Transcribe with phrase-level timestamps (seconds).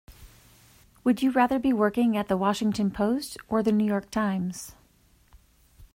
[1.03, 4.71] Would you rather be working at "The Washington Post" or "The New York Times"?